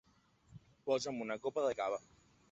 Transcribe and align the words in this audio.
Posa'm 0.87 1.19
una 1.25 1.37
copa 1.43 1.65
de 1.67 1.75
cava! 1.81 2.01